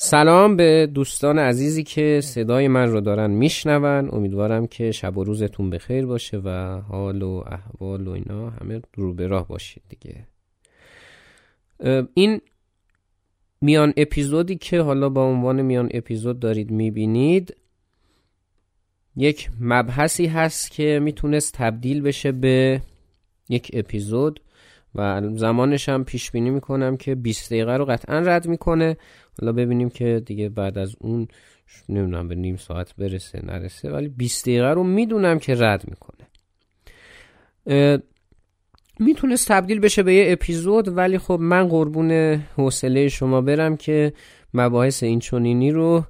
[0.00, 4.08] سلام به دوستان عزیزی که صدای من رو دارن میشنون.
[4.12, 9.14] امیدوارم که شب و روزتون بخیر باشه و حال و احوال و اینا همه رو
[9.14, 10.26] به راه باشید دیگه.
[12.14, 12.40] این
[13.60, 17.56] میان اپیزودی که حالا با عنوان میان اپیزود دارید می‌بینید
[19.16, 22.80] یک مبحثی هست که می‌تونست تبدیل بشه به
[23.48, 24.40] یک اپیزود.
[24.94, 28.96] و زمانش هم پیش بینی می‌کنم که 20 دقیقه رو قطعا رد می‌کنه.
[29.40, 31.28] حالا ببینیم که دیگه بعد از اون
[31.88, 36.28] نمی‌دونم به نیم ساعت برسه نرسه ولی 20 دقیقه رو می‌دونم که رد می‌کنه.
[39.00, 42.10] می‌تونست تبدیل بشه به یه اپیزود ولی خب من قربون
[42.56, 44.12] حوصله شما برم که
[44.54, 46.04] مباحث این چونینی رو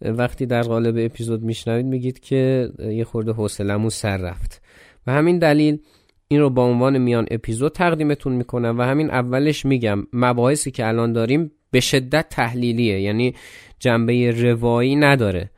[0.00, 4.62] وقتی در قالب اپیزود میشنوید میگید که یه خورده حوصلمون سر رفت.
[5.06, 5.78] و همین دلیل
[6.32, 11.12] این رو با عنوان میان اپیزود تقدیمتون می‌کنم و همین اولش میگم مباحثی که الان
[11.12, 13.34] داریم به شدت تحلیلیه یعنی
[13.78, 15.50] جنبه روایی نداره.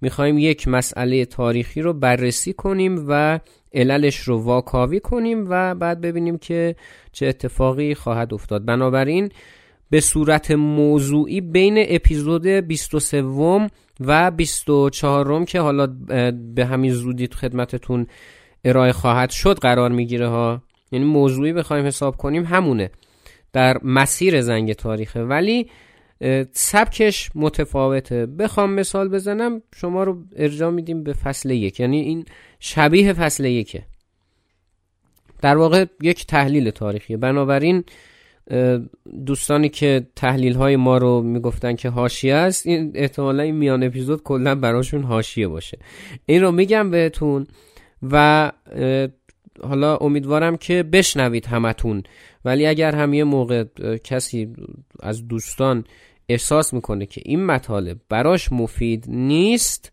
[0.00, 3.40] می‌خوایم یک مسئله تاریخی رو بررسی کنیم و
[3.74, 6.76] عللش رو واکاوی کنیم و بعد ببینیم که
[7.12, 8.64] چه اتفاقی خواهد افتاد.
[8.64, 9.28] بنابراین
[9.90, 13.22] به صورت موضوعی بین اپیزود 23
[14.00, 15.86] و 24 که حالا
[16.54, 18.06] به همین زودی خدمتتون
[18.66, 20.62] ارائه خواهد شد قرار می‌گیره ها.
[20.92, 22.90] یعنی موضوعی بخوایم حساب کنیم همونه.
[23.52, 25.24] در مسیر زنگ تاریخه.
[25.24, 25.70] ولی
[26.52, 28.26] سبکش متفاوته.
[28.26, 31.80] بخوام مثال بزنم شما رو ارجاع میدیم به فصل یک.
[31.80, 32.24] یعنی این
[32.60, 33.82] شبیه فصل یکه.
[35.42, 37.84] در واقع یک تحلیل تاریخی بنابراین
[39.26, 44.22] دوستانی که تحلیل های ما رو می‌گفتن که هاشیه است این احتمالا این میان اپیزود
[44.22, 45.78] کلا براشون هاشیه باشه.
[46.26, 47.46] این رو میگم بهتون.
[48.02, 48.52] و
[49.62, 52.02] حالا امیدوارم که بشنوید همتون.
[52.44, 53.64] ولی اگر هم یه موقع
[54.04, 54.48] کسی
[55.00, 55.84] از دوستان
[56.28, 59.92] احساس می‌کنه که این مطالب براش مفید نیست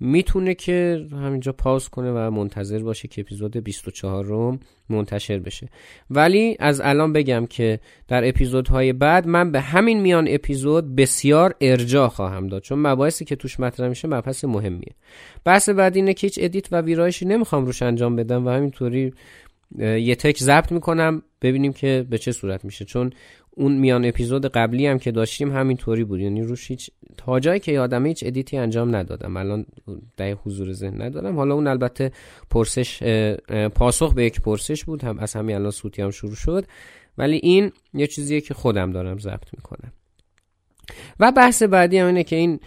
[0.00, 5.68] می‌تونه که همینجا پاس کنه و منتظر باشه که اپیزود 24 رو منتشر بشه.
[6.10, 12.08] ولی از الان بگم که در اپیزودهای بعد من به همین میان اپیزود بسیار ارجاع
[12.08, 14.94] خواهم داد چون مباحثی که توش مطرح میشه مبحث مهمیه.
[15.44, 19.12] بحث بعد اینه که هیچ edit و ویرایشی نمی‌خوام روش انجام بدم و همینطوری
[19.78, 22.84] یه تک ضبط می‌کنم ببینیم که به چه صورت میشه.
[22.84, 23.12] چون
[23.58, 26.20] اون میان اپیزود قبلی هم که داشتیم همینطوری بود.
[26.20, 29.36] یعنی روش هیچ تا جایی که یادم هیچ edit ی انجام ندادم.
[29.36, 29.66] الان
[30.16, 31.36] در حضور ذهن ندارم.
[31.36, 32.12] حالا اون البته
[32.50, 33.02] پرسش
[33.74, 35.04] پاسخ به یک پرسش بود.
[35.04, 36.64] هم از همین الان صوتی هم شروع شد.
[37.18, 39.92] ولی این یه چیزیه که خودم دارم ضبط می‌کنم.
[41.20, 42.60] و بحث بعدی هم اینه که این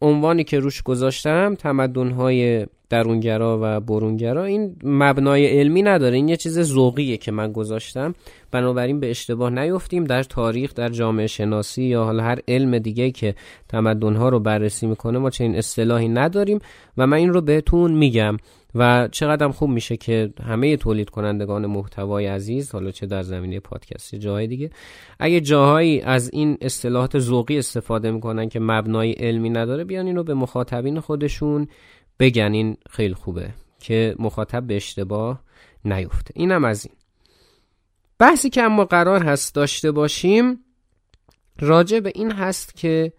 [0.00, 6.16] عنوانی که روش گذاشتم تمدن‌های درونگرا و برونگرا این مبنای علمی نداره.
[6.16, 8.14] این یه چیز ذوقیه که من گذاشتم.
[8.50, 10.04] بنابراین به اشتباه نیفتیم.
[10.04, 13.34] در تاریخ در جامعه شناسی یا حالا هر علم دیگه که
[13.68, 16.58] تمدن‌ها رو بررسی می‌کنه ما چنین اصطلاحی نداریم
[16.96, 18.36] و من این رو بهتون میگم.
[18.74, 24.14] و چقدر خوب میشه که همه تولید کنندگان محتوای عزیز حالا چه در زمینه پادکست
[24.14, 24.70] جاهای دیگه
[25.18, 30.34] اگه جاهایی از این اصطلاحات ذوقی استفاده می‌کنن که مبنای علمی نداره بیان اینو به
[30.34, 31.68] مخاطبین خودشون
[32.18, 33.50] بگن این خیلی خوبه
[33.80, 35.40] که مخاطب به اشتباه
[35.84, 36.32] نیفته.
[36.36, 36.94] اینم از این.
[38.18, 40.58] بحثی که اما قرار هست داشته باشیم
[41.60, 43.12] راجع به این هست که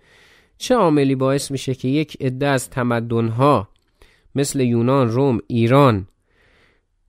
[0.58, 3.70] چه عاملی باعث میشه که یک عده از تمدنها
[4.36, 6.08] مثل یونان، روم، ایران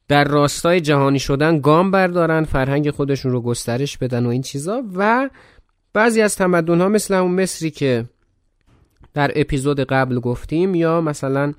[0.08, 5.31] در راستای جهانی شدن گام بردارن فرهنگ خودشون رو گسترش بدن و این چیزا و
[5.92, 8.04] بعضی از تمدن ها مثل اون مصری که
[9.14, 11.54] در اپیزود قبل گفتیم یا مثلا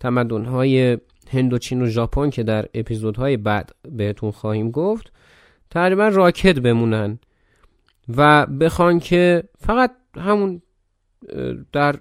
[0.00, 0.98] تمدن های
[1.30, 5.12] هند و چین و ژاپن که در اپیزودهای بعد بهتون خواهیم گفت
[5.70, 7.18] تقریبا راکت بمونن
[8.16, 10.62] و بخوان که فقط همون
[11.72, 11.98] در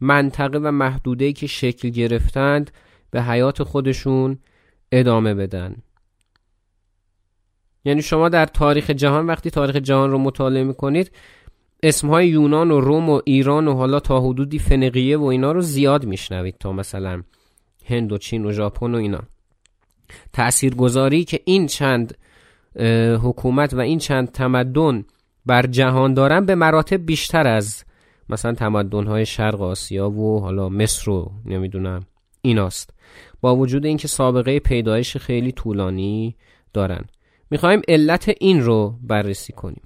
[0.00, 2.70] منطقه و محدوده که شکل گرفتند
[3.10, 4.38] به حیات خودشون
[4.92, 5.76] ادامه بدن.
[7.84, 11.12] یعنی شما در تاریخ جهان وقتی تاریخ جهان رو مطالعه می‌کنید
[11.82, 16.04] اسمهای یونان و روم و ایران و حالا تا حدودی فنقیه و اینا رو زیاد
[16.04, 17.22] میشنوید تا مثلا
[17.84, 19.20] هند و چین و ژاپن و اینا.
[20.32, 22.16] تاثیرگذاری که این چند
[23.22, 25.04] حکومت و این چند تمدن
[25.46, 27.84] بر جهان دارن به مراتب بیشتر از
[28.28, 32.06] مثلا تمدن های شرق آسیا و حالا مصر رو نمی‌دونم
[32.42, 32.94] ایناست.
[33.40, 36.36] با وجود اینکه سابقه پیدایش خیلی طولانی
[36.72, 37.04] دارن.
[37.50, 39.82] می‌خوایم علت این رو بررسی کنیم.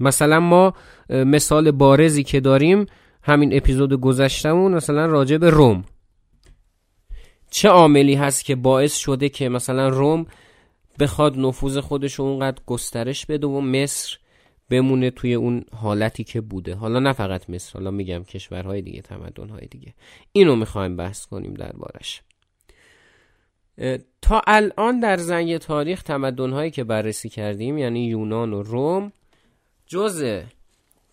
[0.00, 0.74] مثلا ما
[1.10, 2.86] مثال بارزی که داریم
[3.22, 5.84] همین اپیزود گذشتمون مثلا راجع به روم.
[7.50, 10.26] چه عاملی هست که باعث شده که مثلا روم
[11.00, 14.18] بخواد نفوذ خودش رو اونقدر گسترش بده و مصر
[14.70, 19.66] بمونه توی اون حالتی که بوده؟ حالا نه فقط مصر حالا میگم کشورهای دیگه تمدنهای
[19.66, 19.94] دیگه.
[20.32, 22.22] اینو می‌خوایم بحث کنیم دربارش.
[24.22, 29.12] تا الان در زنگ تاریخ تمدنهایی که بررسی کردیم یعنی یونان و روم
[29.86, 30.42] جز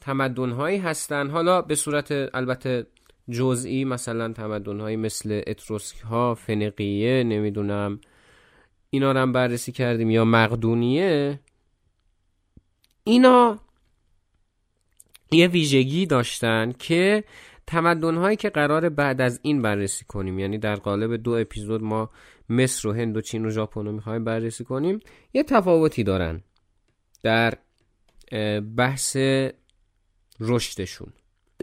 [0.01, 1.29] تمدنهایی هستن.
[1.29, 2.87] حالا به صورت البته
[3.29, 7.99] جزئی مثلا تمدنهایی مثل اتروسک ها فنقیه نمی‌دونم
[8.89, 11.39] اینا رو هم بررسی کردیم یا مقدونیه.
[13.03, 13.59] اینا
[15.31, 17.23] یه ویژگی داشتن که
[17.67, 22.09] تمدنهایی که قرار بعد از این بررسی کنیم یعنی در قالب دو اپیزود ما
[22.49, 24.99] مصر و هند و چین و ژاپن رو می‌خوایم بررسی کنیم
[25.33, 26.41] یه تفاوتی دارن.
[27.23, 27.53] در
[28.77, 29.17] بحث
[30.39, 31.13] رشدشون.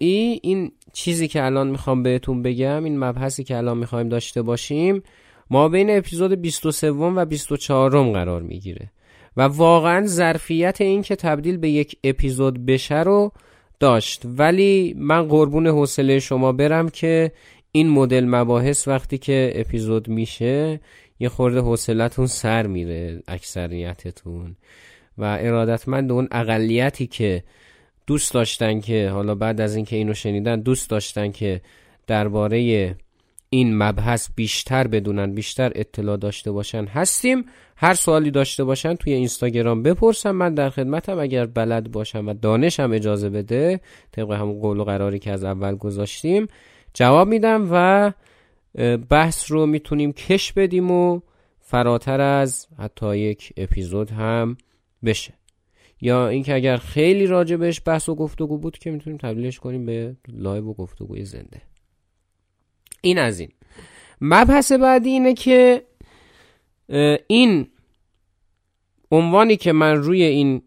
[0.01, 5.03] ای این چیزی که الان می‌خوام بهتون بگم این مبحثی که الان می‌خوایم داشته باشیم
[5.51, 8.91] ما بین اپیزود 23 و 24 قرار می‌گیره
[9.37, 13.33] و واقعا ظرفیت این که تبدیل به یک اپیزود بشه رو
[13.81, 14.23] داشت.
[14.25, 17.33] ولی من قربون حوصله شما برم که
[17.73, 20.81] این مدل مباحث وقتی که اپیزود میشه
[21.21, 24.57] یه خورده حوصلتون سر میره اکثریتتون.
[25.21, 27.43] و ارادتمند اون اقلیتی که
[28.07, 31.61] دوست داشتن که حالا بعد از اینکه اینو شنیدن دوست داشتن که
[32.07, 32.97] درباره
[33.51, 36.85] این مبحث بیشتر بدونن بیشتر اطلاع داشته باشن.
[36.85, 37.45] هستیم.
[37.77, 40.31] هر سوالی داشته باشن توی اینستاگرام بپرسم.
[40.31, 41.19] من در خدمتم.
[41.19, 43.81] اگر بلد باشم و دانشم اجازه بده
[44.13, 46.47] طبق همون قول و قراری که از اول گذاشتیم
[46.95, 48.13] جواب میدم و
[49.09, 51.21] بحث رو می‌تونیم کش بدیم و
[51.61, 54.57] فراتر از حتی یک اپیزود هم
[55.05, 55.35] بشه.
[56.01, 60.17] یا اینکه اگر خیلی راجع بهش بحث و گفتگو بود که می‌تونیم تبدیلش کنیم به
[60.29, 61.63] live و گفتگوی زنده.
[63.01, 63.51] این از این.
[64.21, 65.83] مبحث بعدی اینه که
[67.27, 67.69] این
[69.11, 70.63] عنوانی که من روی این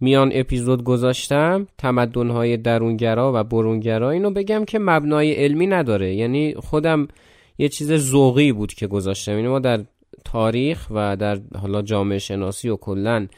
[0.00, 6.14] میان اپیزود گذاشتم تمدنهای درونگرا و برونگرا اینو بگم که مبنای علمی نداره.
[6.14, 7.08] یعنی خودم
[7.58, 9.36] یه چیز ذوقی بود که گذاشتم.
[9.36, 9.84] اینو ما در
[10.24, 13.28] تاریخ و در حالا جامعه شناسی و کلا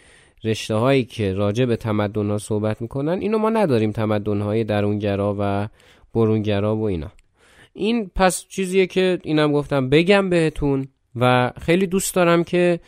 [0.45, 5.37] رشته هایی که راجع به تمدن ها صحبت می‌کنن اینو ما نداریم تمدن های درونگرا
[5.39, 5.69] و
[6.15, 7.13] برونگرا و اینا.
[7.73, 12.81] این پس چیزیه که اینم گفتم بگم بهتون و خیلی دوست دارم که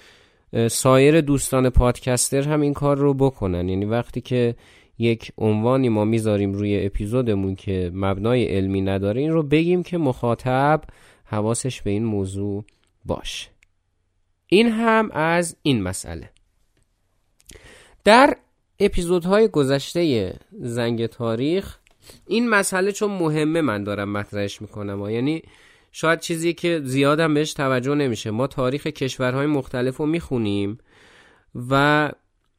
[0.71, 3.69] سایر دوستان پادکستر هم این کار رو بکنن.
[3.69, 4.55] یعنی وقتی که
[4.99, 10.83] یک عنوانی ما می‌ذاریم روی اپیزودمون که مبنای علمی نداره این رو بگیم که مخاطب
[11.25, 12.65] حواسش به این موضوع
[13.05, 13.49] باشه.
[14.47, 16.31] این هم از این مسئله.
[18.07, 18.37] در
[18.81, 21.79] اپیزودهای گذشته زنگ تاریخ
[22.27, 25.11] این مسئله چون مهمه من دارم مطرحش می‌کنم.
[25.11, 25.43] یعنی
[25.93, 28.31] شاید چیزی که زیادم بهش توجه نمیشه.
[28.31, 30.79] ما تاریخ کشورهای مختلف رو می‌خونیم
[31.71, 32.11] و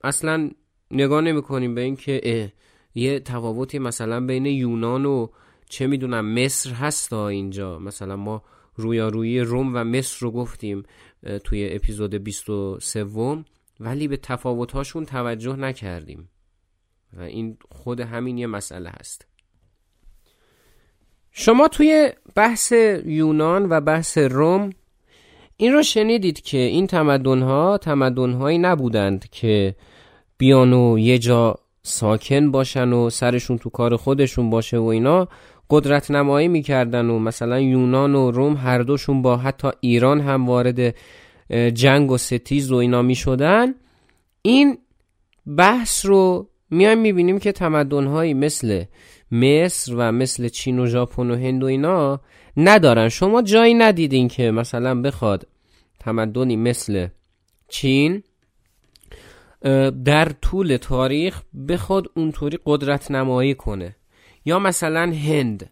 [0.04, 0.52] اصلا
[0.92, 2.52] نگاه نمی کنیم به اینکه
[2.96, 5.28] یه تفاوتی مثلا بین یونان و
[5.70, 7.80] چه می‌دونم مصر هست اینجا.
[7.80, 8.44] مثلا ما
[8.76, 10.84] رویارویی روم و مصر رو گفتیم
[11.44, 13.04] توی اپیزود 23
[13.80, 16.30] ولی به تفاوتهاشون توجه نکردیم.
[17.14, 19.28] و این خود همین یه مسئله هست.
[21.32, 22.72] شما توی بحث
[23.06, 24.70] یونان و بحث روم
[25.58, 29.76] این رو شنیدید که این تمدن ها تمدن هایی نبودند که
[30.38, 35.28] بیان و یه جا ساکن باشن و سرشون تو کار خودشون باشه و اینا
[35.70, 40.96] قدرت نمایی می‌کردن و مثلا یونان و روم هر دوشون با حتی ایران هم وارد
[41.74, 43.74] جنگ و ستیز و اینا می‌شدن.
[44.42, 44.78] این
[45.58, 48.84] بحث رو میایم می‌بینیم که تمدنهایی مثل
[49.32, 52.22] مصر و مثل چین و ژاپن و هند و اینا
[52.58, 53.10] ندارن.
[53.10, 55.48] شما جایی ندیدین که مثلا بخواد
[56.00, 57.08] تمدنی مثل
[57.68, 58.24] چین
[60.06, 63.96] در طول تاریخ بخواد اونطوری قدرت نمایی کنه.
[64.46, 65.70] یا مثلا هند.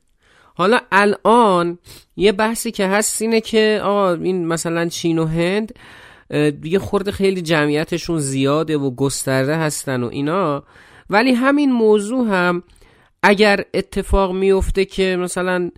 [0.58, 1.78] حالا الان
[2.16, 5.74] یه بحثی که هست اینه که آقا این مثلا چین و هند
[6.64, 10.64] یه خورده خیلی جمعیتشون زیاده و گسترده هستن و اینا.
[11.10, 12.64] ولی همین موضوع هم
[13.24, 15.72] اگر اتفاق میفته که مثلا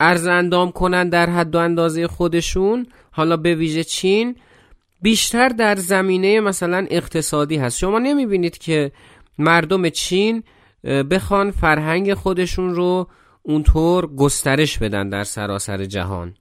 [0.00, 4.36] ارز اندام کنن در حد و اندازه خودشون حالا به ویژه چین
[5.02, 7.78] بیشتر در زمینه مثلا اقتصادی هست.
[7.78, 8.92] شما نمی‌بینید که
[9.38, 10.42] مردم چین
[11.10, 13.08] بخوان فرهنگ خودشون رو
[13.42, 16.34] اونطور گسترش بدن در سراسر جهان.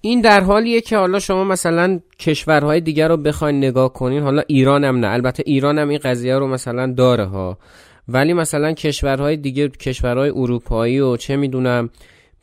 [0.00, 4.84] این در حالیه که حالا شما مثلا کشورهای دیگر رو بخواین نگاه کنین حالا ایران
[4.84, 5.06] هم نه.
[5.06, 7.58] البته ایران هم این قضیه رو مثلا داره ها.
[8.08, 11.90] ولی مثلا کشورهای دیگه کشورهای اروپایی و چه می‌دونم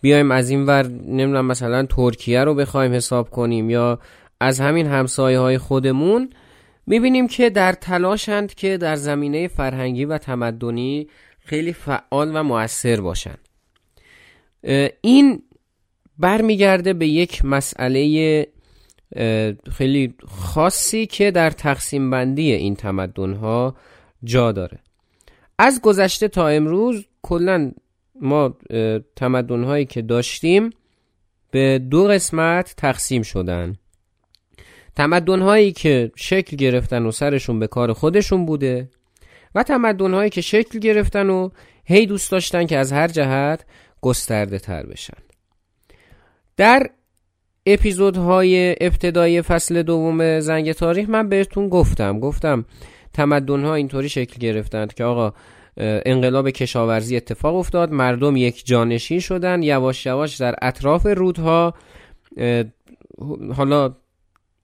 [0.01, 3.99] بیایم از این ور نمی‌دونم مثلا ترکیه رو بخوایم حساب کنیم یا
[4.39, 6.29] از همین همسایه های خودمون
[6.87, 11.07] می‌بینیم که در تلاشند که در زمینه فرهنگی و تمدنی
[11.45, 13.47] خیلی فعال و موثر باشند
[15.01, 15.43] این
[16.17, 18.47] برمیگرده به یک مسئله
[19.71, 23.75] خیلی خاصی که در تقسیم بندی این تمدن ها
[24.23, 24.79] جا داره.
[25.59, 27.71] از گذشته تا امروز کلا
[28.21, 28.57] ما
[29.15, 30.69] تمدن هایی که داشتیم
[31.51, 33.75] به دو قسمت تقسیم شدن.
[34.95, 38.89] تمدن هایی که شکل گرفتن و سرشون به کار خودشون بوده
[39.55, 41.49] و تمدن هایی که شکل گرفتن و
[41.85, 43.65] هی دوست داشتن که از هر جهت
[44.01, 45.17] گسترده تر بشن.
[46.57, 46.89] در
[47.65, 52.19] اپیزودهای ابتدایی فصل دوم زنگ تاریخ من بهتون گفتم.
[52.19, 52.65] گفتم
[53.13, 55.33] تمدن ها اینطوری شکل گرفتند که آقا
[55.77, 61.73] انقلاب کشاورزی اتفاق افتاد مردم یک جانشین شدن یواش یواش در اطراف رودها
[63.55, 63.95] حالا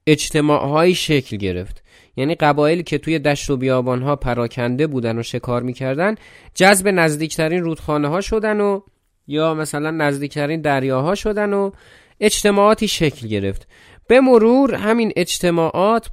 [0.08, 1.84] اجتماع شکل گرفت.
[2.16, 6.16] یعنی قبایلی که توی دشت و بیابان ها پراکنده بودن و شکار می‌کردن
[6.56, 8.82] جذب نزدیکترین رودخانه ها شدن و
[9.28, 11.72] یا مثلا نزدیکترین دریاها شدن و
[12.20, 13.68] اجتماعاتی شکل گرفت.
[14.08, 16.10] به مرور همین اجتماعات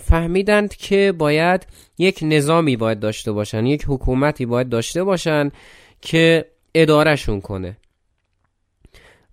[0.00, 1.66] فهمیدند که باید
[1.98, 5.50] یک نظامی باید داشته باشن یک حکومتی باید داشته باشن
[6.00, 7.76] که ادارهشون کنه.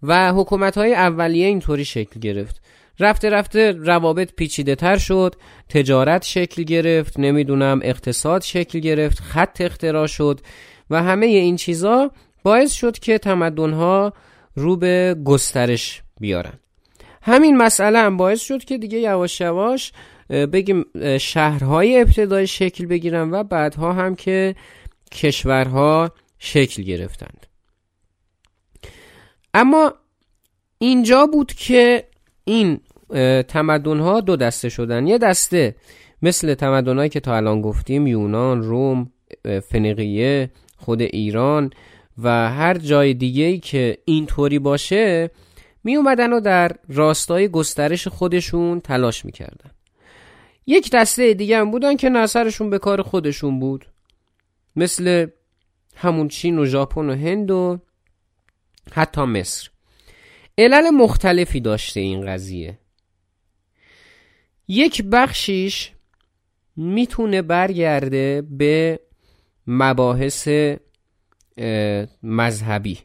[0.04, 2.62] و حکومت های اولیه اینطوری شکل گرفت.
[3.00, 5.36] رفته رفته روابط پیچیده تر شد
[5.70, 10.40] تجارت شکل گرفت نمی‌دونم اقتصاد شکل گرفت خط اختراع شد
[10.90, 12.12] و همه این چیزا
[12.44, 14.14] باعث شد که تمدنها
[14.56, 16.60] رو به گسترش بیارن.
[17.22, 19.92] همین مسئله هم باعث شد که دیگه یواش یواش
[20.30, 20.86] بگیم
[21.20, 24.56] شهرهای ابتدای شکل بگیرن و بعدها هم که
[25.12, 27.48] کشورها شکل گرفتند.
[29.54, 29.94] اما
[30.78, 32.08] اینجا بود که
[32.46, 32.80] این
[33.48, 35.08] تمدن ها دو دسته شدن.
[35.08, 35.76] یه دسته
[36.22, 39.12] مثل تمدن که تا الان گفتیم یونان، روم،
[39.70, 41.70] فنقیه، خود ایران
[42.24, 45.32] و هر جای دیگه ای که اینطوری باشه
[45.84, 49.72] می اومدن و در راستای گسترش خودشون تلاش می‌کردن.
[50.68, 53.86] یک دسته دیگه هم بودن که نظرشون به کار خودشون بود.
[54.76, 55.28] مثل
[55.96, 57.80] همون چین و ژاپن و هند و
[58.92, 59.70] حتی مصر.
[60.58, 62.80] علل مختلفی داشته این قضیه
[64.68, 65.92] یک بخشیش
[66.76, 69.00] می‌تونه برگرده به
[69.68, 70.50] مباحث
[72.24, 73.00] مذهبی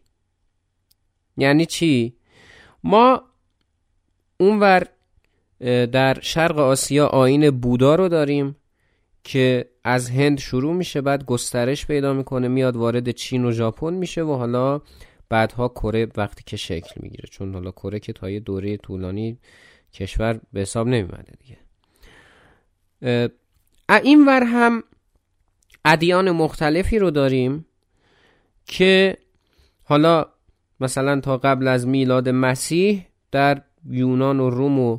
[1.36, 2.16] یعنی چی؟
[2.84, 3.22] ما
[4.40, 4.86] اونور
[5.86, 8.56] در شرق آسیا آین بودا رو داریم
[9.24, 14.22] که از هند شروع میشه بعد گسترش پیدا می‌کنه میاد وارد چین و ژاپن میشه
[14.22, 14.80] و حالا
[15.28, 19.38] بعدها کره وقتی که شکل می‌گیره چون حالا کره که تا یه دوره طولانی
[19.92, 21.58] کشور به حساب نمیمده دیگه.
[24.02, 24.82] این ور هم
[25.84, 27.66] ادیان مختلفی رو داریم
[28.66, 29.16] که
[29.84, 30.26] حالا
[30.80, 34.98] مثلا تا قبل از میلاد مسیح در یونان و روم و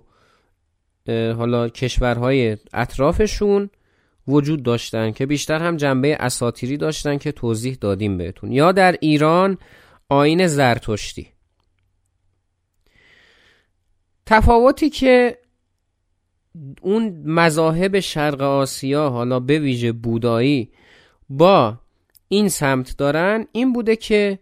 [1.33, 3.69] حالا کشورهای اطرافشون
[4.27, 8.51] وجود داشتن که بیشتر هم جنبه اساتیری داشتن که توضیح دادیم بهتون.
[8.51, 9.57] یا در ایران
[10.09, 11.27] آین زرتشتی.
[14.25, 15.37] تفاوتی که
[16.81, 20.71] اون مذاهب شرق آسیا حالا به ویژه بودایی
[21.29, 21.77] با
[22.27, 24.39] این سمت دارن این بوده که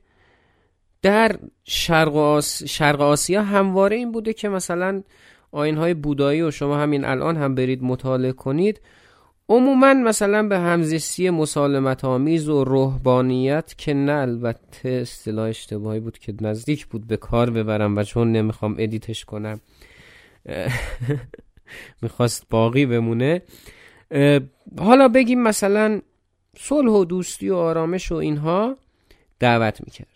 [1.01, 2.63] در شرق, آس...
[2.63, 5.03] شرق آسیا همواره این بوده که مثلا
[5.51, 8.81] آینهای بودایی و شما همین الان هم برید مطالعه کنید
[9.50, 16.34] عموما مثلا به همزیستی مسالمت آمیز و روحانیت که نه البته اصطلاح اشتباهی بود که
[16.42, 19.60] نزدیک بود به کار ببرم و چون نمی‌خوام ادیتش کنم
[22.01, 23.42] می‌خواست باقی بمونه.
[24.80, 26.01] حالا بگیم مثلا
[26.58, 28.77] صلح و دوستی و آرامش و اینها
[29.39, 30.12] دعوت می‌کرده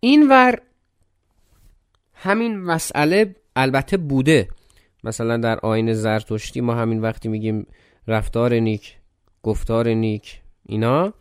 [0.00, 0.58] این ور
[2.14, 4.48] همین مسئله البته بوده.
[5.04, 7.66] مثلا در آین زرتشتی ما همین وقتی میگیم
[8.08, 8.96] رفتار نیک
[9.42, 11.12] گفتار نیک اینا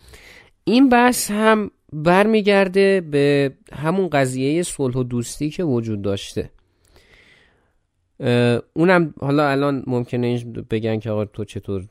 [0.63, 6.49] این بحث هم برمیگرده به همون قضیه صلح و دوستی که وجود داشته.
[8.73, 11.83] اونم حالا الان ممکنه بگن که آقا تو چطور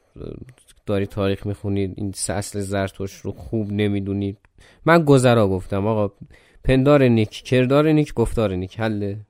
[0.87, 4.39] داری تاریخ می‌خونید این اصل زرتوش رو خوب نمی‌دونید
[4.85, 6.15] من گذرا گفتم آقا
[6.65, 9.15] پندار نیک کردار نیک گفتار نیک حل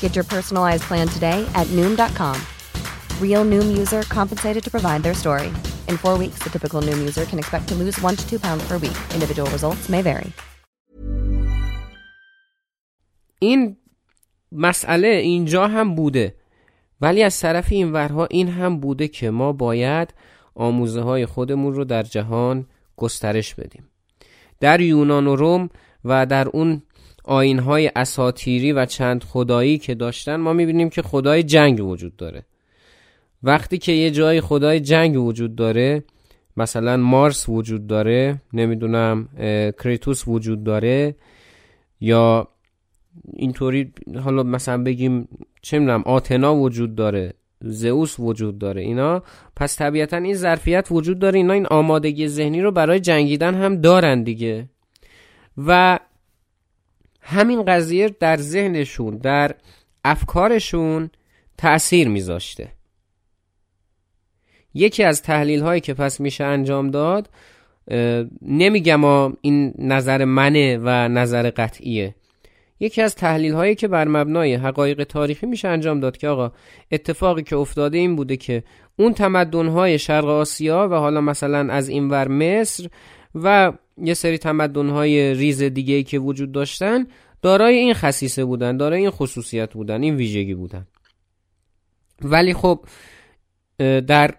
[0.00, 2.36] Get your personalized plan today at Noom.com.
[3.22, 5.48] Real Noom user compensated to provide their story.
[5.88, 8.62] In four weeks, the typical Noom user can expect to lose one to two pounds
[8.68, 8.98] per week.
[9.14, 10.32] Individual results may vary.
[13.42, 13.76] این
[14.52, 16.34] مسئله اینجا هم بوده
[17.00, 20.14] ولی از طرف این ورها این هم بوده که ما باید
[20.54, 23.88] آموزه های خودمون رو در جهان گسترش بدیم
[24.60, 25.70] در یونان و روم
[26.04, 26.82] و در اون
[27.30, 32.42] آین های اساتیری و چند خدایی که داشتن ما می‌بینیم که خدای جنگ وجود داره.
[33.42, 36.04] وقتی که یه جای خدای جنگ وجود داره
[36.56, 39.28] مثلا مارس وجود داره نمی‌دونم
[39.82, 41.14] کریتوس وجود داره
[42.00, 42.48] یا
[43.36, 43.92] اینطوری
[44.24, 45.28] حالا مثلا بگیم
[45.62, 49.22] چه می‌دونم آتنا وجود داره زئوس وجود داره اینا.
[49.56, 54.22] پس طبیعتا این ظرفیت وجود داره اینا این آمادگی ذهنی رو برای جنگیدن هم دارن
[54.22, 54.68] دیگه.
[55.66, 55.98] و
[57.20, 59.54] همین قضیه در ذهنشون در
[60.04, 61.10] افکارشون
[61.58, 62.72] تأثیر میذاشته.
[64.74, 67.30] یکی از تحلیل هایی که پس میشه انجام داد
[68.42, 72.14] نمیگم این نظر منه و نظر قطعیه.
[72.80, 76.52] یکی از تحلیل هایی که بر مبنای حقایق تاریخی میشه انجام داد که آقا
[76.92, 78.62] اتفاقی که افتاده این بوده که
[78.96, 82.88] اون تمدن های شرق آسیا و حالا مثلا از اینور مصر
[83.34, 87.06] و یه سری تمدن های ریز دیگه که وجود داشتن
[87.42, 90.86] دارای این خصیصه بودن دارای این خصوصیت بودن این ویژگی بودن.
[92.22, 92.84] ولی خب
[94.06, 94.34] در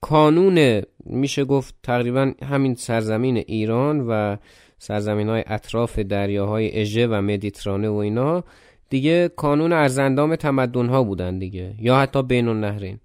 [0.00, 4.36] کانون میشه گفت تقریبا همین سرزمین ایران و
[4.78, 8.44] سرزمین های اطراف دریاهای اژه و مدیترانه و اینا
[8.88, 13.00] دیگه کانون ارزندام تمدن ها بودن دیگه یا حتی بین النهرین.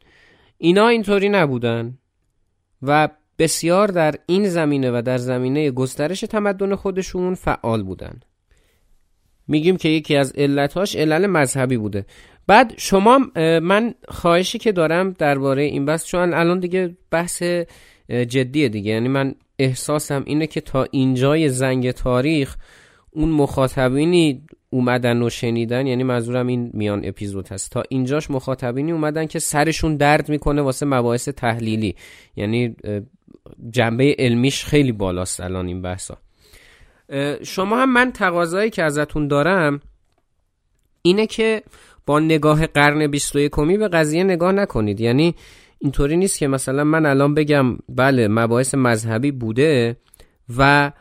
[0.57, 1.97] اینا اینطوری نبودن
[2.81, 3.09] و
[3.39, 8.19] بسیار در این زمینه و در زمینه گسترش تمدن خودشون فعال بودن.
[9.47, 12.05] میگیم که یکی از علتهاش علل مذهبی بوده.
[12.47, 13.19] بعد شما
[13.61, 17.43] من خواهشی که دارم درباره این بحث چون الان دیگه بحث
[18.09, 18.91] جدیه دیگه.
[18.91, 22.55] یعنی من احساسم اینه که تا اینجای زنگ تاریخ
[23.11, 27.71] اون مخاطبینی اومدن و شنیدن یعنی منظورم این میان اپیزود هست.
[27.71, 31.95] تا اینجاش مخاطبینی اومدن که سرشون درد می‌کنه واسه مباحث تحلیلی.
[32.35, 32.75] یعنی
[33.69, 36.17] جنبه علمیش خیلی بالاست الان این بحثا.
[37.43, 39.79] شما هم من تقاضایی که ازتون دارم
[41.01, 41.63] اینه که
[42.05, 44.99] با نگاه قرن 21 به قضیه نگاه نکنید.
[44.99, 45.35] یعنی
[45.79, 49.97] اینطوری نیست که مثلا من الان بگم بله مباحث مذهبی بوده
[50.57, 50.91] و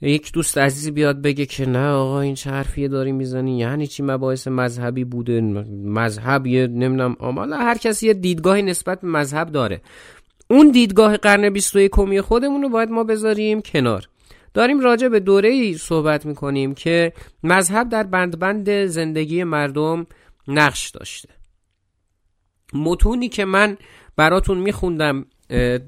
[0.00, 4.02] یک دوست عزیزی بیاد بگه که نه آقا این چه حرفیه داری می‌زنی؟ یعنی چی
[4.02, 5.40] مباحث مذهبی بوده؟
[5.84, 9.80] مذهب یه نمی‌دونم آمالا هر کسی یه دیدگاهی نسبت به مذهب داره.
[10.54, 14.08] اون دیدگاه قرن 21 خودمون رو باید ما بذاریم کنار.
[14.54, 17.12] داریم راجع به دوره ای صحبت می‌کنیم که
[17.42, 20.06] مذهب در بندبند زندگی مردم
[20.48, 21.28] نقش داشته.
[22.74, 23.76] متونی که من
[24.16, 25.26] براتون میخوندم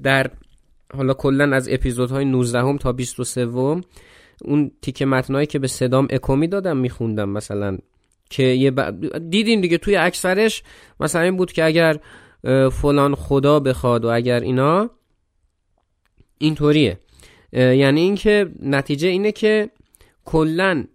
[0.03, 0.31] در
[0.93, 3.47] حالا کلا از اپیزودهای 19 هم تا 23
[4.41, 7.77] اون تیکه متنایی که به صدام اکومی دادم میخوندم مثلا
[8.29, 8.71] که یه
[9.29, 10.63] دیدین دیگه توی اکثرش
[10.99, 11.99] مثلا این بود که اگر
[12.71, 14.89] فلان خدا بخواد و اگر اینا
[16.37, 16.99] اینطوریه.
[17.53, 19.69] یعنی اینکه نتیجه اینه که
[20.25, 20.85] کلا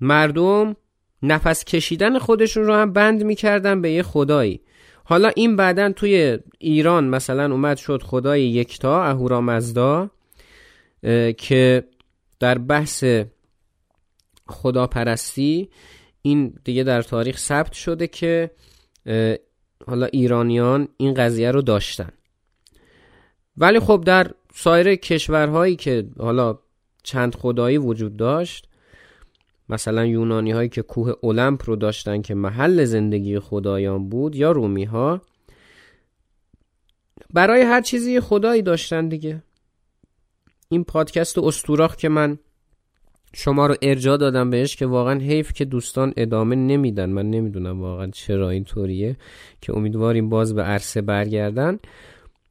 [0.00, 0.76] مردم
[1.22, 4.60] نفس کشیدن خودشون رو هم بند می‌کردن به یه خدایی.
[5.04, 10.10] حالا این بعدا توی ایران مثلا اومد شد خدای یکتا اهورامزدا
[11.36, 11.84] که
[12.40, 13.04] در بحث
[14.46, 15.68] خداپرستی
[16.22, 18.50] این دیگه در تاریخ ثبت شده که
[19.88, 22.08] حالا ایرانیان این قضیه رو داشتن.
[23.56, 26.58] ولی خب در سایر کشورهایی که حالا
[27.02, 28.68] چند خدایی وجود داشت
[29.68, 34.84] مثلا یونانی هایی که کوه اولمپ رو داشتن که محل زندگی خدایان بود یا رومی
[34.84, 35.20] ها
[37.32, 39.42] برای هر چیزی خدایی داشتن دیگه.
[40.68, 42.38] این پادکست استوراخ که من
[43.40, 47.10] شما رو ارجا دادم بهش که واقعا حیف که دوستان ادامه نمیدن.
[47.10, 49.16] من نمی‌دونم واقعا چرا اینطوریه
[49.60, 51.78] که امیدواریم باز به عرصه برگردن.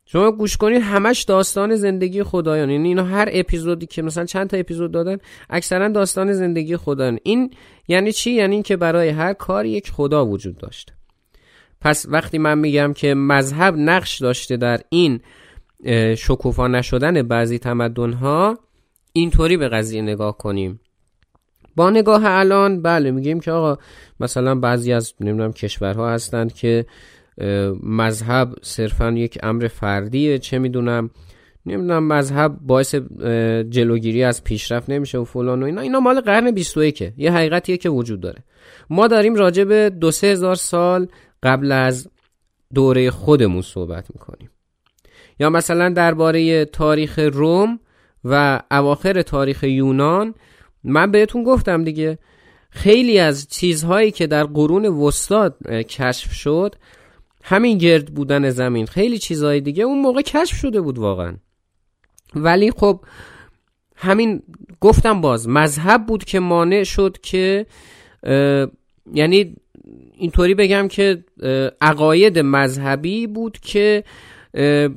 [0.05, 2.69] شما گوش کنید همش داستان زندگی خدایان.
[2.69, 5.17] یعنی اینا هر اپیزودی که مثلا چند تا اپیزود دادن
[5.49, 7.19] اکثرا داستان زندگی خدایان.
[7.23, 7.51] این
[7.87, 10.93] یعنی چی؟ یعنی اینکه برای هر کار یک خدا وجود داشته
[11.81, 15.19] پس وقتی من میگم که مذهب نقش داشته در این
[16.15, 18.66] شکوفا نشدن بعضی تمدن ها
[19.17, 20.79] اینطوری به قضیه نگاه کنیم.
[21.75, 23.81] با نگاه الان بله میگیم که آقا
[24.19, 26.85] مثلا بعضی از نمی‌دونم کشورها هستند که
[27.83, 31.09] مذهب صرفا یک امر فردیه چه می‌دونم
[31.65, 32.95] نمی‌دونم مذهب باعث
[33.69, 35.81] جلوگیری از پیشرفت نمیشه و فلان و اینا.
[35.81, 38.43] اینا مال قرن 21 یه حقیقتیه که وجود داره.
[38.89, 41.07] ما داریم راجع به دو سه هزار سال
[41.43, 42.07] قبل از
[42.73, 44.49] دوره خودمون صحبت می‌کنیم.
[45.39, 47.79] یا مثلا درباره تاریخ روم
[48.29, 50.33] و اواخر تاریخ یونان
[50.83, 52.17] من بهتون گفتم دیگه
[52.69, 55.49] خیلی از چیزهایی که در قرون وسطا
[55.89, 56.75] کشف شد
[57.43, 58.85] همین گرد بودن زمین.
[58.85, 61.35] خیلی چیزهای دیگه اون موقع کشف شده بود واقعا.
[62.35, 62.99] ولی خب
[63.95, 64.41] همین
[64.81, 67.65] گفتم باز مذهب بود که مانع شد که
[69.13, 69.55] یعنی
[70.17, 71.23] اینطوری بگم که
[71.81, 74.03] عقاید مذهبی بود که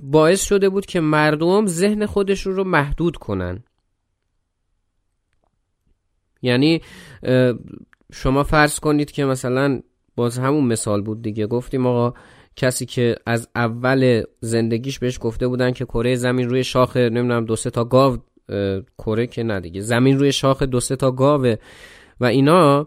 [0.03, 3.65] باعث شده بود که مردم ذهن خودشون رو محدود کنن.
[6.43, 6.81] یعنی
[8.13, 9.81] شما فرض کنید که مثلا
[10.17, 11.47] باز همون مثال بود دیگه.
[11.47, 12.19] گفتیم آقا
[12.57, 17.57] کسی که از اول زندگیش بهش گفته بودن که کره زمین روی شاخ نمی‌دونم دو
[17.57, 18.19] سه تا گاو
[18.99, 21.57] کره که نه دیگه زمین روی شاخ دو سه تا گاوه
[22.21, 22.87] و اینا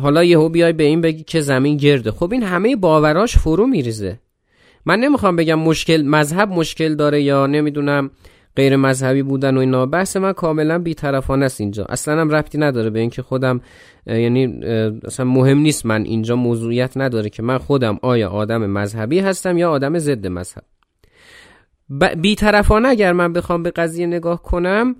[0.00, 2.10] حالا یهو بیای به این بگی که زمین گرده.
[2.10, 4.20] خب این همه باوراش فرو میریزه.
[4.86, 8.10] من نمی‌خوام بگم مشکل مذهب مشکل داره یا نمی‌دونم
[8.56, 9.86] غیر مذهبی بودن و اینا.
[9.86, 11.84] بحث من کاملا بیطرفانه است اینجا.
[11.84, 13.60] اصلا هم ربطی نداره به اینکه خودم
[14.06, 14.64] یعنی
[15.04, 19.70] اصلا مهم نیست من اینجا موضوعیت نداره که من خودم آیا آدم مذهبی هستم یا
[19.70, 20.62] آدم ضد مذهب.
[22.16, 24.96] بیطرفانه اگر من بخوام به قضیه نگاه کنم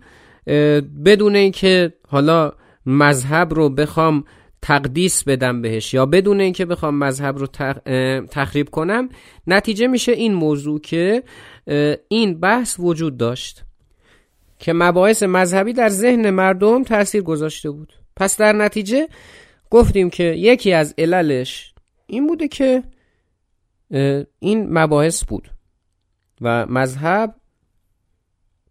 [1.05, 2.53] بدون اینکه حالا
[2.87, 4.25] مذهب رو بخوام
[4.63, 7.47] تقدیس بدم بهش یا بدون اینکه بخوام مذهب رو
[8.27, 9.09] تخریب کنم
[9.47, 11.23] نتیجه میشه این موضوع که
[12.09, 13.65] این بحث وجود داشت
[14.59, 17.93] که مباحث مذهبی در ذهن مردم تاثیر گذاشته بود.
[18.17, 19.09] پس در نتیجه
[19.71, 21.75] گفتیم که یکی از عللش
[22.07, 22.83] این بوده که
[24.39, 25.51] این مباحث بود
[26.41, 27.35] و مذهب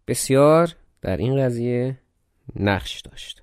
[0.08, 1.98] بسیار در این قضیه
[2.56, 3.42] نقش داشت.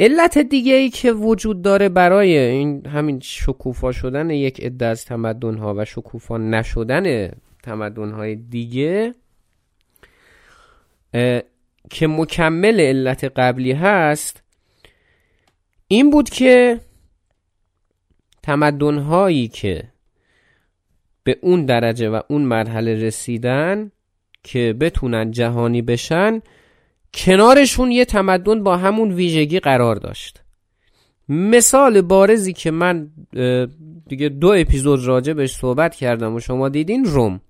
[0.00, 5.58] علت دیگه ای که وجود داره برای این همین شکوفا شدن یک عده از تمدن
[5.58, 7.30] ها و شکوفا نشدن
[7.62, 9.14] تمدن های دیگه
[11.90, 14.42] که مکمل علت قبلی هست
[15.88, 16.80] این بود که
[18.42, 19.84] تمدن هایی که
[21.24, 23.92] به اون درجه و اون مرحله رسیدن
[24.42, 26.40] که بتونن جهانی بشن
[27.14, 30.42] کنارشون یه تمدن با همون ویژگی قرار داشت.
[31.28, 33.10] مثال بارزی که من
[34.08, 37.40] دیگه دو اپیزود راجع بهش صحبت کردم و شما دیدین روم.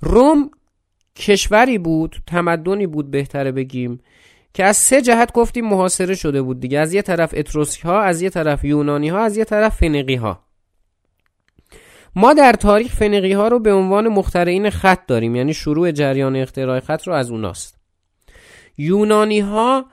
[0.00, 0.50] روم
[1.16, 4.00] کشوری بود تمدنی بود بهتره بگیم
[4.54, 6.78] که از سه جهت گفتیم محاصره شده بود دیگه.
[6.78, 10.48] از یه طرف اتروسی ها از یه طرف یونانی ها از یه طرف فنیقی ها
[12.16, 16.80] ما در تاریخ فنقی ها رو به عنوان مخترعین خط داریم یعنی شروع جریان اختراع
[16.80, 17.77] خط رو از اوناست.
[18.78, 19.86] یونانی ها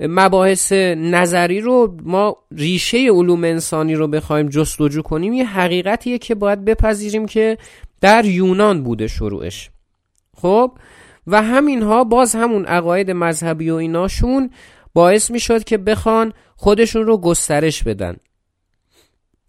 [0.00, 6.64] مباحث نظری رو ما ریشه علوم انسانی رو بخوایم جستجو کنیم یه حقیقتیه که باید
[6.64, 7.58] بپذیریم که
[8.00, 9.70] در یونان بوده شروعش.
[10.36, 10.72] خب؟
[11.26, 14.50] و همینها باز همون عقاید مذهبی و ایناشون
[14.94, 18.16] باعث می شد که بخوان خودشون رو گسترش بدن.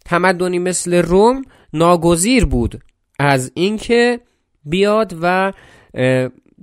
[0.05, 1.41] تمدنی مثل روم
[1.73, 2.81] ناگزیر بود
[3.19, 4.19] از اینکه
[4.65, 5.53] بیاد و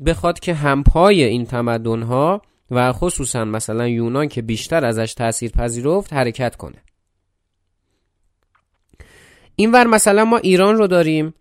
[0.06, 6.12] بخواد که همپای این تمدن ها و خصوصا مثلا یونان که بیشتر ازش تاثیر پذیرفت
[6.12, 6.82] حرکت کنه.
[9.56, 11.34] اینور مثلا ما ایران رو داریم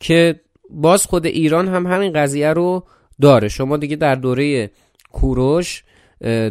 [0.00, 2.84] که باز خود ایران هم همین قضیه رو
[3.20, 3.48] داره.
[3.48, 4.70] شما دیگه در دوره
[5.12, 5.84] کوروش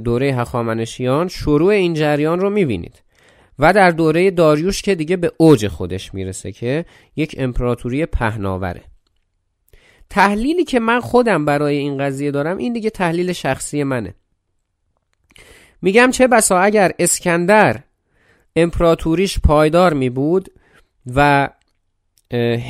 [0.04, 3.04] دوره هخامنشیان شروع این جریان رو می‌بینید.
[3.60, 8.82] و در دوره داریوش که دیگه به اوج خودش می‌رسه که یک امپراتوری پهناوره.
[10.13, 14.15] تحلیلی که من خودم برای این قضیه دارم این دیگه تحلیل شخصی منه.
[15.82, 17.80] میگم چه بسا اگر اسکندر
[18.56, 20.49] امپراتوریش پایدار می بود
[21.15, 21.49] و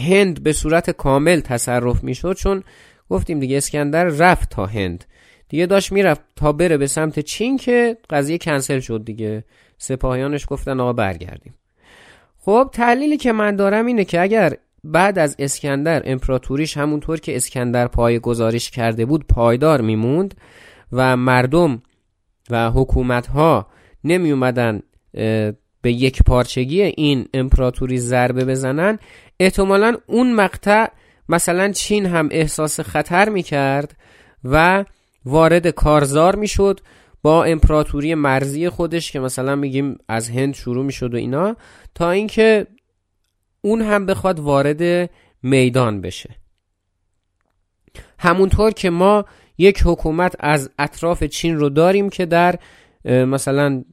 [0.07, 2.63] هند به صورت کامل تصرف می‌شد چون
[3.09, 5.05] گفتیم دیگه اسکندر رفت تا هند.
[5.49, 9.43] دیگه داشت می‌رفت تا بره به سمت چین که قضیه کنسل شد دیگه.
[9.77, 11.53] سپاهیانش گفتن آقا برگردیم.
[12.37, 17.87] خب تحلیلی که من دارم اینه که اگر بعد از اسکندر امپراتوریش همونطور که اسکندر
[17.87, 20.35] پای گزارش کرده بود پایدار میموند
[20.91, 21.81] و مردم
[22.49, 23.67] و حکومت ها
[24.03, 24.81] نمی اومدن
[25.81, 28.99] به یک پارچگی این امپراتوری ضربه بزنن.
[29.39, 30.87] احتمالا اون مقطع
[31.29, 33.95] مثلا چین هم احساس خطر می کرد
[34.43, 34.85] و
[35.25, 36.79] وارد کارزار می شد
[37.21, 41.55] با امپراتوری مرزی خودش که مثلا میگیم از هند شروع می شد و اینا
[41.95, 42.67] تا اینکه
[43.65, 45.09] اون هم بخواد وارد
[45.43, 46.29] میدان بشه.
[48.19, 49.25] همونطور که ما
[49.57, 52.59] یک حکومت از اطراف چین رو داریم که در
[53.05, 53.83] مثلا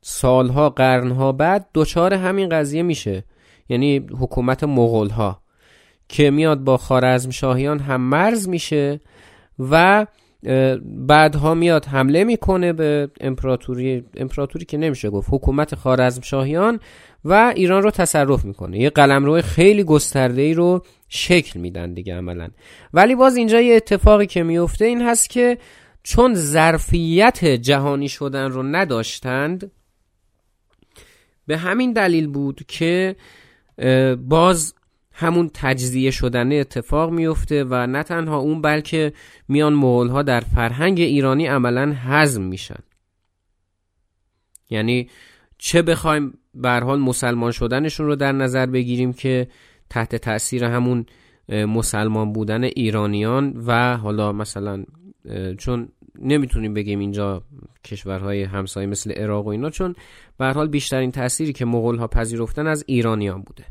[0.00, 3.24] سالها قرنها بعد دچار همین قضیه میشه.
[3.68, 5.42] یعنی حکومت مغول ها
[6.08, 9.00] که میاد با خارزم شاهیان هم مرز میشه
[9.58, 10.06] و
[10.84, 16.80] بعدها میاد حمله می‌کنه به امپراتوری امپراتوری که نمیشه گفت حکومت خارزم شاهیان
[17.24, 18.78] و ایران رو تصرف می‌کنه.
[18.78, 22.48] یه قلمرو خیلی گسترده ای رو شکل میدن دیگه عملا.
[22.94, 25.58] ولی باز اینجا یه اتفاقی که میفته این هست که
[26.02, 29.70] چون ظرفیت جهانی شدن رو نداشتند
[31.46, 33.16] به همین دلیل بود که
[34.18, 34.74] باز
[35.12, 39.12] همون تجزیه شدن اتفاق میفته و نه تنها اون بلکه
[39.48, 42.82] میان مغول در فرهنگ ایرانی عملا هضم میشن.
[44.70, 45.10] یعنی
[45.58, 49.48] چه بخوایم به حال مسلمان شدنشون رو در نظر بگیریم که
[49.90, 51.06] تحت تاثیر همون
[51.48, 54.84] مسلمان بودن ایرانیان و حالا مثلا
[55.58, 55.88] چون
[56.22, 57.42] نمی‌تونیم بگیم اینجا
[57.84, 59.94] کشورهای همسایه مثل عراق و اینا چون
[60.38, 63.64] به حال بیشترین تأثیری که مغول ها پذیرفتن از ایرانیان بوده.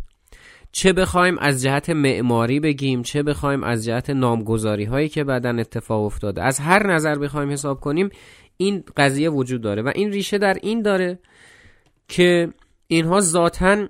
[0.72, 6.04] چه بخوایم از جهت معماری بگیم چه بخوایم از جهت نامگذاری هایی که بعدا اتفاق
[6.04, 6.44] افتاده.
[6.44, 8.10] از هر نظر بخوایم حساب کنیم
[8.58, 11.20] این قضیه وجود داره و این ریشه در این داره
[12.08, 12.54] که
[12.88, 13.88] اینها ذاتا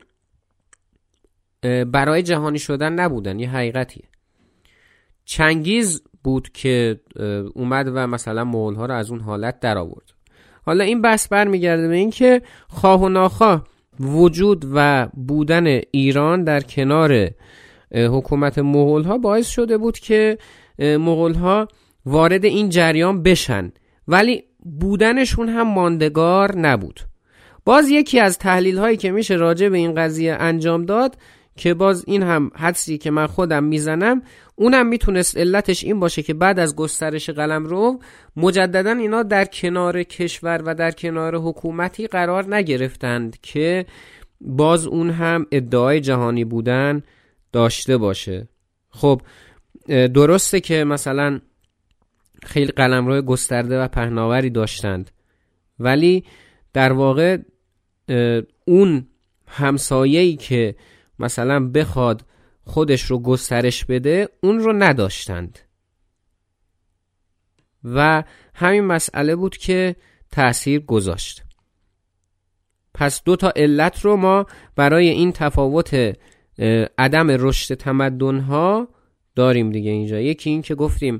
[1.91, 4.03] برای جهانی شدن نبودن یه حقیقتیه.
[5.25, 6.99] چنگیز بود که
[7.53, 10.11] اومد و مثلا مول ها رو از اون حالت در آورد.
[10.65, 13.67] حالا این بحث برمیگرده به اینکه خواه و ناخواه
[13.99, 17.29] وجود و بودن ایران در کنار
[17.91, 20.37] حکومت مغول ها باعث شده بود که
[20.79, 21.67] مغول ها
[22.05, 23.71] وارد این جریان بشن.
[24.07, 24.43] ولی
[24.79, 26.99] بودنشون هم ماندگار نبود.
[27.65, 31.17] باز یکی از تحلیل هایی که میشه راجع به این قضیه انجام داد
[31.57, 34.21] که باز این هم حدسی که من خودم می‌زنم
[34.55, 37.99] اونم می‌تونست علتش این باشه که بعد از گسترش قلم رو
[38.35, 43.85] مجددا اینا در کنار کشور و در کنار حکومتی قرار نگرفتند که
[44.41, 47.03] باز اون هم ادعای جهانی بودن
[47.51, 48.47] داشته باشه.
[48.89, 49.21] خب
[49.87, 51.39] درسته که مثلا
[52.43, 55.11] خیلی قلمرو گسترده و پهناوری داشتند
[55.79, 56.23] ولی
[56.73, 57.37] در واقع
[58.65, 59.07] اون
[59.47, 60.75] همسایه‌ای که
[61.19, 62.25] مثلا بخواد
[62.63, 65.59] خودش رو گسترش بده اون رو نداشتند.
[67.83, 68.23] و
[68.55, 69.95] همین مسئله بود که
[70.31, 71.43] تأثیر گذاشت.
[72.93, 76.17] پس دو تا علت رو ما برای این تفاوت
[76.97, 78.87] عدم رشد تمدن ها
[79.35, 80.19] داریم دیگه اینجا.
[80.19, 81.19] یکی این که گفتیم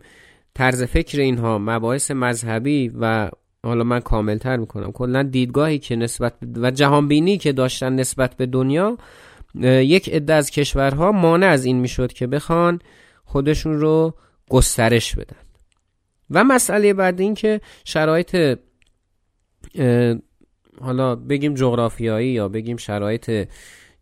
[0.53, 3.29] طرز فکر اینها مباحث مذهبی و
[3.69, 4.91] حالا من کاملتر می‌کنم.
[4.91, 8.97] کلا دیدگاهی که نسبت و جهانبینی که داشتن نسبت به دنیا
[9.63, 12.79] یک عده از کشورها مانع از این می‌شد که بخوان
[13.23, 14.13] خودشون رو
[14.49, 15.37] گسترش بدن.
[16.29, 18.59] و مسئله بعد این که شرایط
[20.81, 23.47] حالا بگیم جغرافیایی یا بگیم شرایط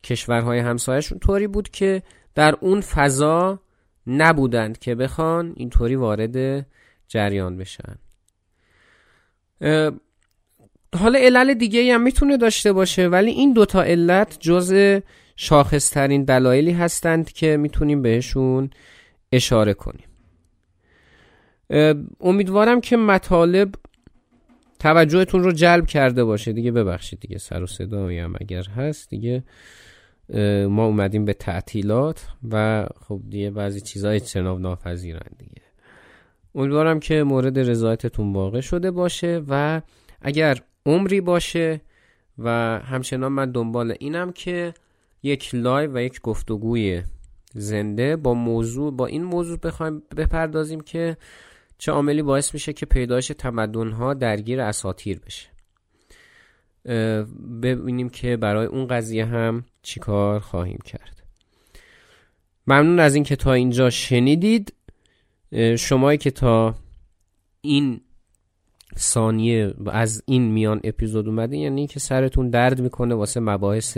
[0.04, 2.04] کشورهای همسایشون طوری بود که
[2.36, 3.60] در اون فضا
[4.08, 6.65] نبودند که بخوان اینطوری وارد
[7.08, 7.95] جریان بشن.
[11.00, 15.00] حالا علل دیگه هم می‌تونه داشته باشه ولی این دوتا علت جز
[15.36, 18.70] شاخصترین دلایلی هستند که می‌تونیم بهشون
[19.32, 20.06] اشاره کنیم.
[22.20, 23.74] امیدوارم که مطالب
[24.80, 26.54] توجهتون رو جلب کرده باشه.
[26.54, 29.44] دیگه ببخشید دیگه سر و صدایی هم اگر هست دیگه
[30.70, 35.53] ما اومدیم به تعطیلات و خب دیگه بعضی چیزهای اجتناب ناپذیرن دیگه.
[36.56, 39.82] امیدوارم که مورد رضایتتون واقع شده باشه و
[40.22, 41.82] اگر عمری باشه
[42.38, 44.74] و همچنان من دنبال اینم که
[45.24, 47.04] یک لایو و یک گفتگوی
[47.54, 51.18] زنده با موضوع با این موضوع بخوایم بپردازیم که
[51.78, 55.50] چه عاملی باعث میشه که پیدایش تمدن درگیر اساتیر بشه.
[57.62, 61.24] ببینیم که برای اون قضیه هم چیکار خواهیم کرد.
[62.68, 64.74] ممنون از اینکه تا اینجا شنیدید.
[65.78, 66.76] شمایی که تا
[67.62, 68.02] این
[68.98, 73.98] ثانیه از این میان اپیزود اومده یعنی که سرتون درد می‌کنه واسه مباحث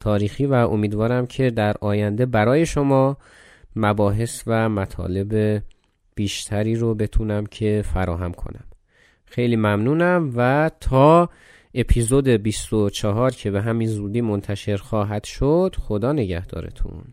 [0.00, 3.16] تاریخی و امیدوارم که در آینده برای شما
[3.76, 5.62] مباحث و مطالب
[6.14, 8.64] بیشتری رو بتونم که فراهم کنم.
[9.24, 11.30] خیلی ممنونم و تا
[11.74, 17.04] اپیزود 24 که به همین زودی منتشر خواهد شد خدا نگهدارتون.